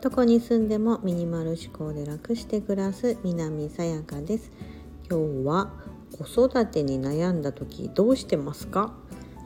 [0.00, 4.50] どこに住んでもミニマル思考で楽して暮らす南さやかです。
[5.10, 5.70] 今日は
[6.18, 8.94] 子育てに悩んだ時どうしてますか？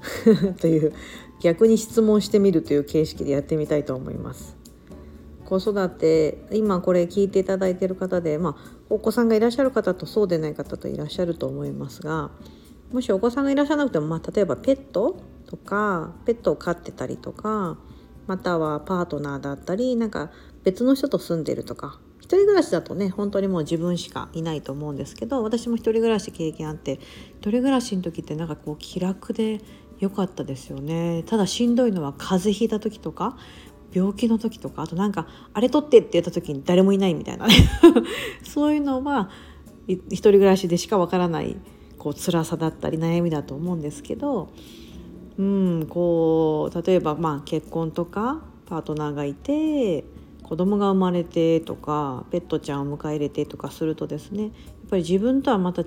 [0.61, 0.93] という
[1.41, 4.57] 逆に質問してみるという形式でやってみたいと思います。
[5.45, 12.31] 子育て今これ聞いていただいている方で、まあ、お子さんがいらっしゃる方とそうでない方といらっしゃると思いますが
[12.93, 17.79] もしお子さんがいらっしゃらなくても、まあ、例えばペットとかペットを飼ってたりとか
[18.27, 20.31] またはパートナーだったりなんか
[20.65, 26.95] 別の人と住んでるとか一人暮らしだとね本当にもう自分しかいないと思うんですけど私も一人暮らし経験あって
[27.39, 29.61] 一人暮らしの時ってなんかこう気楽で
[30.01, 31.23] 良かったですよね。
[31.27, 33.39] ただしんどいのは風邪ひいた時とか
[33.93, 37.55] 病気の時とかあとなんかあれ取ってって言った時に誰もいないみたいなね。
[38.45, 39.31] そういうのは
[39.87, 41.57] 一人暮らしでしかわからない
[42.07, 44.53] こう辛さだったり悩みだと思うんですけど
[45.39, 50.05] うんこう例えばまあ結婚とかパートナーがいて
[50.45, 54.53] 子供が生まれてとかペットちゃんを迎え入れてとかするとですねやっ
[54.89, 55.87] ぱり自分とはまた違う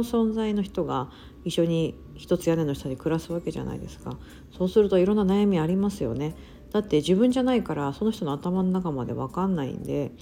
[0.00, 1.10] 存在の人が
[1.44, 4.16] 一緒に一つ屋根の下に暮らすわけじゃないですか。
[4.56, 6.34] そうするといろんな悩みありますよね。
[6.72, 10.12] だって自分じゃないからその人の頭の中まで分かんないんで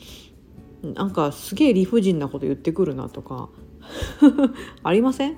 [0.83, 3.49] なんかすげえ理不尽なこと言ってくるなとか
[4.83, 5.37] ありません？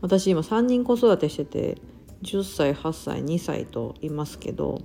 [0.00, 1.78] 私今3人子育てしてて
[2.22, 4.82] 10歳8歳2歳といますけど、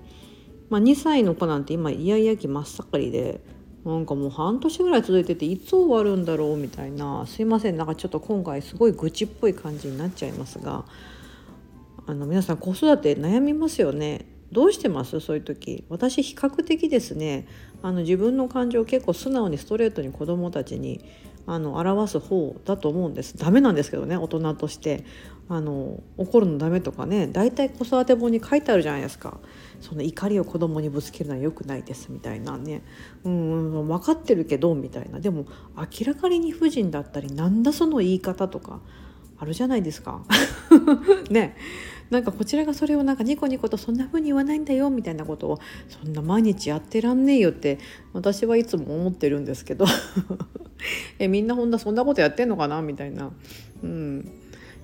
[0.70, 3.42] まあ、2歳の子なんて今イヤイヤ期真っ盛りで
[3.86, 7.78] なんかもう半年ぐらい続いてていつ終わるんだろうみたいなすいません。
[7.78, 10.86] なんかちょっと今回すごい愚痴っぽい感じになっちゃいますが
[12.06, 14.28] あの皆さん子育て悩みますよね？
[14.52, 15.20] どうしてます？
[15.20, 15.84] そういう時。
[15.90, 17.48] 私比較的ですね
[17.82, 21.02] あの自分の感情を結構素直にストレートに子供たちに
[21.48, 23.38] あの表す方だと思うんです。
[23.38, 25.06] ダメなんですけどね大人として。
[25.52, 29.38] あの怒るのダメとかね大体子育て本に書いてあるじゃないですか。
[29.82, 32.84] その怒りを子供にぶつけるのは良くないですみたいなね。
[33.26, 35.20] うん分かってるけどみたいな。
[35.20, 38.80] でも明らかに理不尽だったりなんだその言い方とか
[39.38, 40.24] あるじゃないですか。
[41.30, 41.58] ね。
[42.12, 47.80] なんかこちらがそれをなんかニコニコとそんな風に言わないんだよみたいなことをそんな毎日やってらんねえよって
[48.14, 49.86] 私はいつも思ってるんですけど。
[51.20, 53.32] えみんなほんなそんなことやってんのかなみたいな。
[53.82, 54.32] うん。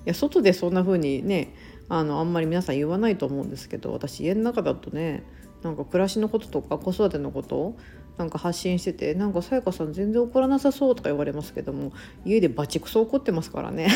[0.06, 1.54] いや外でそんな風にね
[1.88, 5.22] あのあんまり皆さん言わないと思うんですけど私家の中だとね
[5.62, 7.76] なんか暮らしのこととか子育てのこと
[8.16, 11.92] なんか発信しててなんかさやかさん全然怒らなさそうとか言われますけども
[12.24, 13.88] 家でバチクソ怒ってますからね。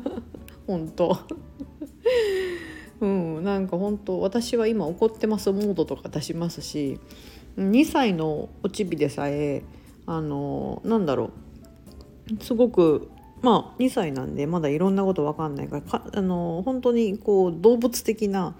[0.66, 1.18] 本当。
[3.02, 7.00] うんなんか本当私は今怒ってますモードとか出しますし
[7.58, 9.62] 2歳のおちびでさえ
[10.06, 11.32] あのなんだろう。
[12.40, 13.10] すごく
[13.42, 18.54] まあ2歳なんでまだいろんなこと分かんないからかあの本当にこう動物的な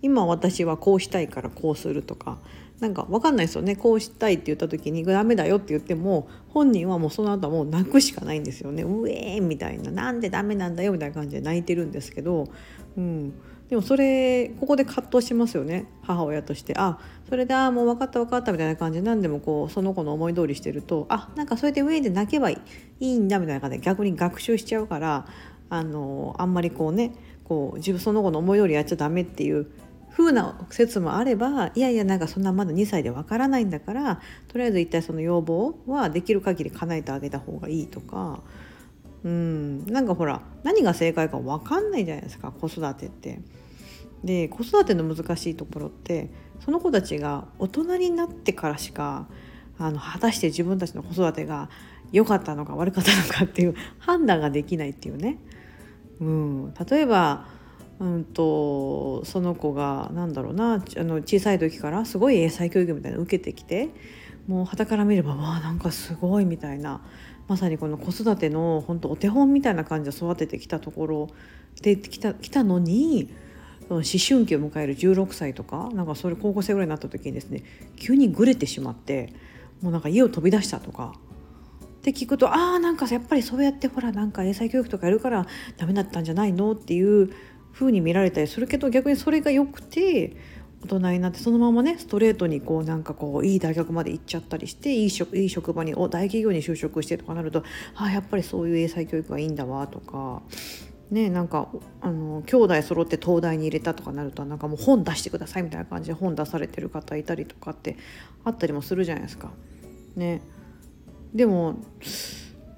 [0.00, 2.38] 今私はこうしたいからこうするとか
[2.80, 3.76] なんか分かんないですよね。
[3.76, 8.82] こうしたいって言った時にダメだよって言っても本人はもうその後はもう泣くしかないんですよね。
[8.82, 9.92] うえーみたいな。
[9.92, 12.48] なんでダメなんだよみたいな感じで泣いてるんですけど、
[12.96, 13.34] うん、
[13.72, 15.86] でもそれここで葛藤しますよね。
[16.02, 16.74] 母親として。
[16.76, 22.60] あそれであもう分かった分かったみたいな感じで何でもこうその子の思い通りしてるとあなんかそれで上で泣けばい
[23.00, 25.26] いんだみたいな感じで逆に学習しちゃうから
[25.70, 29.70] あのあんまりこうねこう自分その子の思い通りやっちゃダメっていう
[30.14, 38.42] 風な説もあればいやいやなんかそんなまだ2歳でわからないんだからとりあえず一体その要望はできる限り叶えてあげた方がいいとか
[39.24, 43.40] うんなんかほら何が正解か分かんないじゃないですか子育てって。
[44.24, 46.30] で子育ての難しいところって
[46.64, 49.26] その子たちが大人になってからしか
[49.78, 51.68] あの果たして自分たちの子育てが
[52.12, 55.38] 良かったのか悪かったのかっていう判断ができないっていうね。
[56.20, 57.48] うん、例えば
[57.98, 63.90] うんとその子がなんだろうなあの小さい時からすごい英才教育みたいなの受けてきて
[64.46, 67.00] もう傍から見ればわあなんかすごいみたいな
[67.52, 71.28] まさにこの子育ての本当お手本みたいな感じで育ててきたところ
[71.82, 73.28] で来た来たのに
[73.90, 77.62] 思春期を迎える16歳とかなんかそれ高校生ぐらいになった時にですね
[77.96, 79.34] 急にぐれてしまって
[79.82, 81.12] もうなんか家を飛び出したとか。
[81.98, 85.46] って聞くとああなんかやっぱりそうやってほらなんか英才教育とかやるから
[85.76, 86.72] ダメだったんじゃないの？
[86.72, 87.30] っていう
[87.74, 90.36] 風に見られたりするけど逆にそれが良くて
[90.84, 97.62] 大人になってそのままねストレートにこうなんかこういい大学まで行っちゃったりしていい職いい職場にお大企業に就職してとかなると
[97.94, 100.42] あやっぱりそういう英才教育がいいんだわとか。
[101.10, 101.68] ね、なんか
[102.00, 107.98] あの兄弟揃って東大に入れたとかなるとなんかもう本出してくださいみたいな感じで本出されてる方いたりとかって
[108.44, 109.50] あったりもするじゃないですか。
[110.16, 110.40] ね、
[111.34, 111.74] でも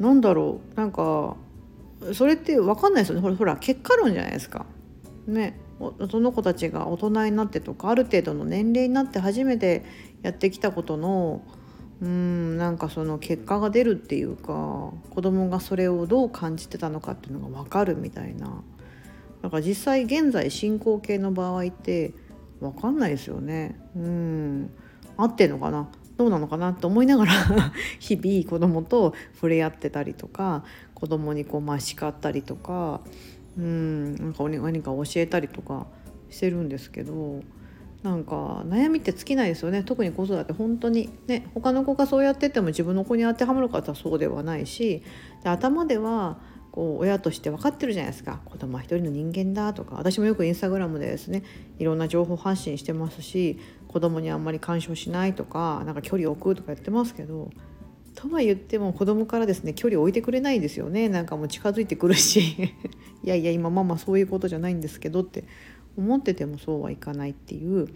[0.00, 1.36] なんだろうなんか
[2.12, 4.66] それって分かんないですよねほら結果論じゃないですか。
[5.28, 5.60] ね
[6.10, 9.84] その子たちが大人になってとかある程度の年齢になって初めて
[10.22, 11.42] やってきたことの
[12.00, 18.62] うんなんかその結果が出るっていうか子供がそれをどう感じてたのかっていうのが分かるみたいな。
[19.42, 22.14] だから実際現在進行形の場合って
[22.60, 23.78] 分かんないですよね。
[23.94, 24.70] うん。
[25.16, 25.88] 合ってんのかな？
[26.16, 27.32] どうなのかなと思いながら
[27.98, 33.00] 日々子供と触れ合ってたりとか子供にこうまあ叱ったりとか
[33.58, 34.14] うん。
[34.16, 35.86] なんか何か教えたりとか
[36.30, 37.42] してるんですけど
[38.02, 39.82] なんか悩みって尽きないですよね。
[39.82, 45.02] 特に子育て本当にね他の子がそうやってても自分の子に当てはまる方はそうではないし
[45.42, 46.38] で頭では
[46.70, 48.40] こう親として分かってるじゃないですか。
[48.44, 49.94] 子供は一人の人間だとか。
[49.94, 51.44] 私もよくインスタグラムでですね
[51.78, 53.58] いろんな情報発信してますし
[53.88, 57.50] 子供にあんまり干渉しないとかなんか距離を置くとかやってますけど
[58.14, 61.08] とは言っても子供からですね距離を置いてくれないんですよね。
[61.08, 62.40] なんかもう近づいてくるし。
[63.24, 65.44] いやいや今ママそういうことじゃないんですけどって
[65.96, 67.88] 思っててもそうはいかないっていう。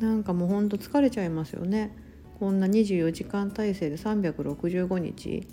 [0.00, 1.96] なんかもうほんと疲れちゃいますよね。
[2.38, 5.46] こんな24時間体制で365日。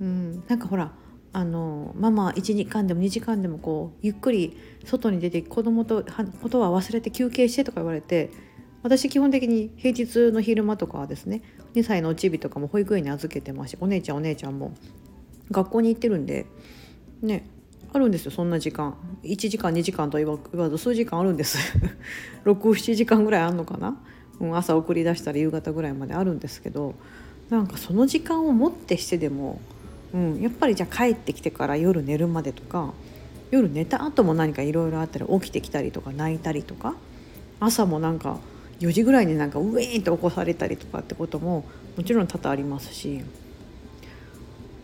[0.00, 0.42] うん。
[0.48, 0.92] なんかほら
[1.32, 6.04] あのママ1時間でも2時間でもこうゆっくり外に出て子供と
[6.42, 8.30] ことは忘れて休憩してとか言われて
[8.82, 11.42] 私基本的に平日の昼間とかはですね
[11.74, 14.72] 2歳のおちびとかも保育園に預けてますしお姉ちゃんお姉ちゃんも
[15.50, 16.46] 学校に行ってるんで
[17.22, 17.46] ね
[17.92, 18.94] あるんですよそんな時間。
[19.24, 21.58] 1時間2時間と言わず数時間あるんです。
[22.46, 24.00] 67時間ぐらいあるのかな、
[24.38, 26.94] うん、朝送り出したら夕方ぐらいまであるんですけど
[27.50, 29.60] なんかその時間をもってしてでも、
[30.14, 32.94] うん、やっぱりじゃあ帰ってきてから夜寝るまでとか
[33.50, 36.94] 夜寝た後も何かいろいろあったら起きてきたりとか泣いたりとか
[37.58, 38.38] 朝もなんか
[38.80, 41.64] 4時ぐらいになんかウェーンと起こされたりとかってことも
[41.96, 43.20] もちろん多々ありますし。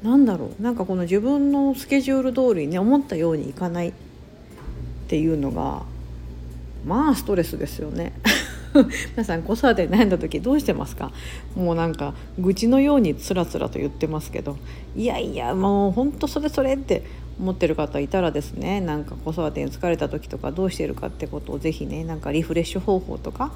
[0.02, 0.62] なんだろう。
[0.62, 3.92] なんかこの自分のスケジュール通りに思ったようにいかないっ
[5.08, 5.82] ていうのが
[6.84, 8.12] まあストレスですよね。
[9.12, 11.12] 皆さん子育て悩んだ時どうしてますか？
[11.54, 14.58] もうなんか愚痴のようにつらつらと言ってますけど。
[14.94, 17.02] いやいやもうほんとそれそれって
[17.40, 18.82] 思ってる方いたらですね。
[18.82, 23.52] なんか子育てに疲れた時とかどうしてるかってことを是非ねなんかリフレッシュ方法とか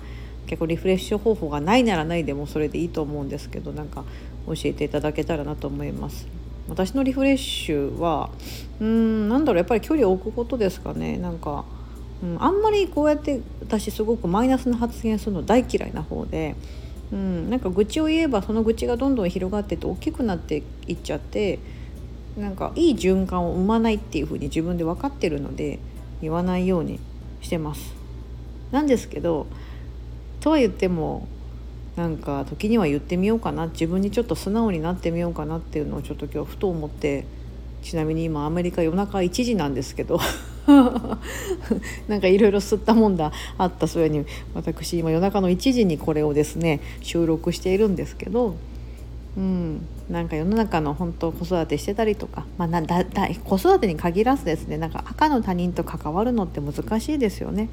[0.50, 4.02] 結構リフレッシュ方法がないならないでもそれでいいと思うんですけどなんか
[4.48, 6.26] 教えていただけたらなと思います。
[6.68, 8.30] 私のリフレッシュは
[8.80, 11.64] うんなんだろうやっぱり距離を置くことですかねなんか、
[12.22, 16.56] うん、あんまりこうやって私すごくマイナスな発言するの大嫌いな方で、
[17.12, 21.60] うん、なんか愚痴を言えばその愚痴がどんどん広がってって大きくなっていっちゃって
[22.36, 25.78] なんかいい循環を生まないっていうふうに自分で分かってるので
[26.20, 26.98] 言わないように
[27.40, 27.94] してます。
[28.72, 29.46] なんですけど
[30.40, 31.28] とは言っても
[31.96, 37.26] なんか時には言ってみようかな自分にちょっと素直になってみようかなっていうのをちょっと今日ふと思って
[37.82, 40.20] ちなみに今アメリカ夜中1時なんですけど
[42.08, 48.56] なんかいろいろ吸ったもんだあったそれに私今夜中の1時にこれをですね収録しているんですけど、
[49.36, 57.68] うん、なんか世の中の本当子育てしてたりとか、まあ、だだ子育てに限らずですねなんか赤の他人と関わるのって難しいですよね。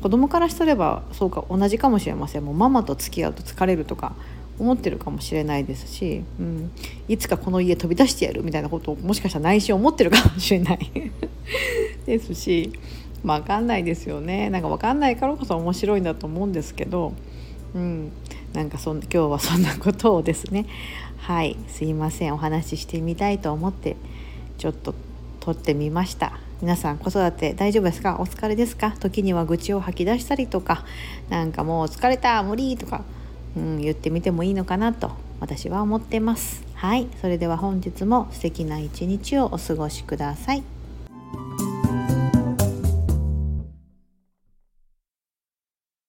[0.00, 2.44] 子供からしとればそうか同じかもしれません。
[2.44, 4.14] もうママと付き合うと疲れるとか
[4.58, 6.70] 思ってるかもしれないですし、うん、
[7.08, 10.90] いつかこの家飛び出してやるみたいなことをもしかしたら内心思ってるかもしれない。
[12.06, 12.72] ですし
[13.22, 14.48] まあ分かんないですよね。
[14.50, 17.12] なんか分かんないからこそ面白いんだと思うんですけど、
[17.74, 18.10] うん、
[18.52, 20.66] なんかそん今日はそんなことをですね。
[21.18, 21.56] はい。
[21.68, 22.34] すいません。
[22.34, 23.96] お話ししてみたいと思って
[24.56, 24.94] ちょっと
[25.40, 26.38] 撮ってみました。
[26.62, 28.18] 皆さん子育て大丈夫ですか？
[28.20, 28.94] お疲れですか？
[29.00, 30.84] 時には愚痴を吐き出したりとか
[31.30, 33.02] なんかもう疲れた無理とか、
[33.56, 36.62] うん、言ってみてもいいのかなと私は思ってます。
[36.74, 37.08] はい。
[37.22, 40.62] それでは本日も素敵な一日をお過ごしください。